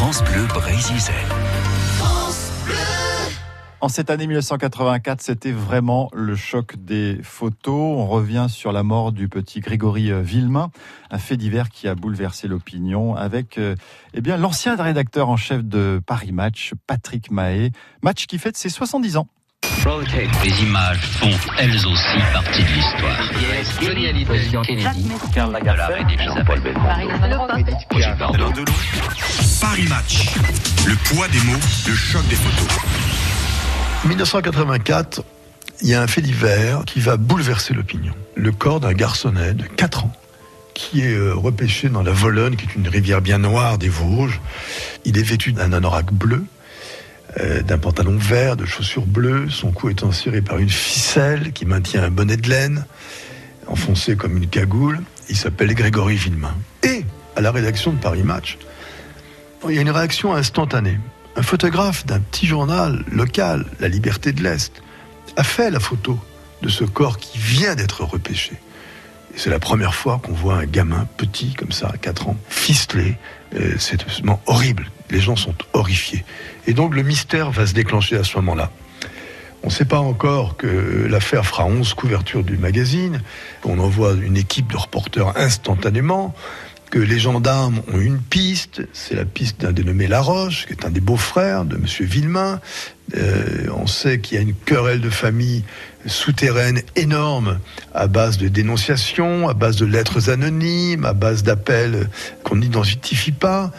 [0.00, 0.96] France Bleu Brésil.
[3.82, 7.98] En cette année 1984, c'était vraiment le choc des photos.
[7.98, 10.70] On revient sur la mort du petit Grégory euh, Villemain,
[11.10, 13.76] un fait divers qui a bouleversé l'opinion avec euh,
[14.14, 17.70] eh bien l'ancien rédacteur en chef de Paris Match, Patrick Mahé.
[18.00, 19.28] Match qui fête ses 70 ans.
[20.44, 23.16] Les images font elles aussi partie de l'histoire.
[23.80, 26.60] Johnny Hallyday, Kennedy, Karl Lagerfeld, Jean-Paul
[29.58, 30.28] Paris Match.
[30.86, 32.68] Le poids des mots, le choc des photos.
[34.04, 35.24] 1984,
[35.80, 38.12] il y a un fait divers qui va bouleverser l'opinion.
[38.34, 40.12] Le corps d'un garçonnet de 4 ans
[40.74, 44.40] qui est euh, repêché dans la Volonne, qui est une rivière bien noire des Vosges.
[45.04, 46.44] Il est vêtu d'un anorak bleu,
[47.38, 49.48] euh, d'un pantalon vert, de chaussures bleues.
[49.50, 52.84] Son cou est enserré par une ficelle qui maintient un bonnet de laine,
[53.68, 55.00] enfoncé comme une cagoule.
[55.28, 56.54] Il s'appelle Grégory Villemain.
[56.82, 57.04] Et
[57.36, 58.58] à la rédaction de Paris Match,
[59.68, 60.98] il y a une réaction instantanée.
[61.36, 64.82] Un photographe d'un petit journal local, La Liberté de l'Est,
[65.36, 66.18] a fait la photo
[66.62, 68.52] de ce corps qui vient d'être repêché.
[69.34, 72.36] Et c'est la première fois qu'on voit un gamin petit comme ça, à 4 ans,
[72.48, 73.16] ficelé.
[73.54, 74.90] Euh, c'est absolument horrible.
[75.10, 76.24] Les gens sont horrifiés.
[76.66, 78.70] Et donc le mystère va se déclencher à ce moment-là.
[79.62, 83.20] On ne sait pas encore que l'affaire fera 11 couvertures du magazine.
[83.64, 86.34] On envoie une équipe de reporters instantanément
[86.90, 90.90] que les gendarmes ont une piste, c'est la piste d'un dénommé Laroche, qui est un
[90.90, 91.84] des beaux-frères de M.
[92.00, 92.60] Villemain.
[93.16, 95.64] Euh, on sait qu'il y a une querelle de famille
[96.06, 97.60] souterraine énorme
[97.94, 102.08] à base de dénonciations, à base de lettres anonymes, à base d'appels
[102.42, 103.70] qu'on n'identifie pas.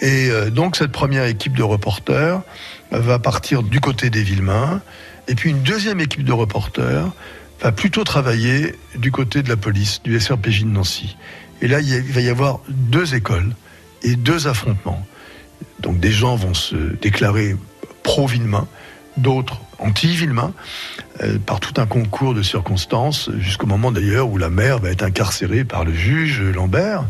[0.00, 2.42] Et euh, donc cette première équipe de reporters
[2.90, 4.80] va partir du côté des Villemains,
[5.26, 7.10] et puis une deuxième équipe de reporters
[7.60, 11.16] va plutôt travailler du côté de la police, du SRPJ de Nancy.
[11.62, 13.54] Et là, il va y avoir deux écoles
[14.02, 15.04] et deux affrontements.
[15.80, 17.56] Donc des gens vont se déclarer
[18.02, 18.66] pro-Villemain,
[19.16, 20.52] d'autres anti-Villemain,
[21.22, 25.02] euh, par tout un concours de circonstances, jusqu'au moment d'ailleurs où la mère va être
[25.02, 27.04] incarcérée par le juge Lambert.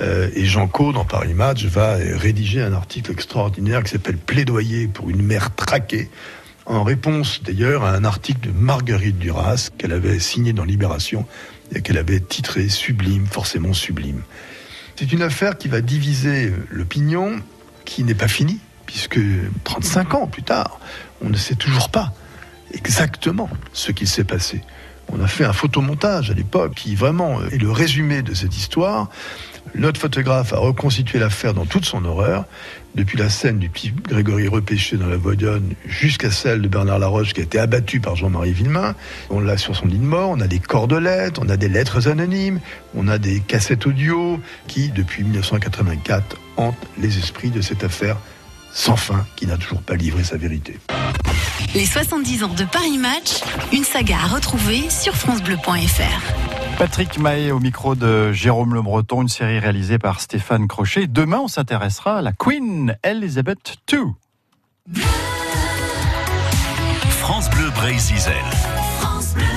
[0.00, 4.86] Euh, et Jean Caux, dans Paris Match, va rédiger un article extraordinaire qui s'appelle Plaidoyer
[4.86, 6.10] pour une mère traquée,
[6.66, 11.26] en réponse d'ailleurs à un article de Marguerite Duras qu'elle avait signé dans Libération
[11.82, 14.22] qu'elle avait titré Sublime, forcément sublime.
[14.96, 17.40] C'est une affaire qui va diviser l'opinion,
[17.84, 19.20] qui n'est pas finie, puisque
[19.64, 20.80] 35 ans plus tard,
[21.22, 22.12] on ne sait toujours pas
[22.72, 24.62] exactement ce qu'il s'est passé.
[25.12, 29.08] On a fait un photomontage à l'époque qui vraiment est le résumé de cette histoire.
[29.74, 32.44] Notre photographe a reconstitué l'affaire dans toute son horreur,
[32.94, 37.32] depuis la scène du petit Grégory repêché dans la Voyonne jusqu'à celle de Bernard Laroche
[37.32, 38.94] qui a été abattu par Jean-Marie Villemain.
[39.30, 42.08] On l'a sur son lit de mort, on a des cordelettes, on a des lettres
[42.08, 42.60] anonymes,
[42.94, 48.16] on a des cassettes audio qui, depuis 1984, hantent les esprits de cette affaire
[48.72, 50.78] sans fin qui n'a toujours pas livré sa vérité.
[51.72, 53.42] Les 70 ans de Paris Match,
[53.72, 56.76] une saga à retrouver sur francebleu.fr.
[56.78, 61.06] Patrick Mahé au micro de Jérôme Le Breton, une série réalisée par Stéphane Crochet.
[61.06, 64.00] Demain, on s'intéressera à la Queen Elizabeth II.
[67.20, 68.16] France Bleu Brésil.
[68.98, 69.49] France Bleu.